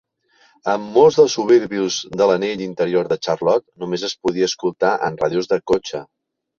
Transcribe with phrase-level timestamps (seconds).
[0.71, 5.55] En molts dels suburbis de l'anell interior de Charlotte, només es podia escoltar en ràdios
[5.57, 6.07] de cotxe.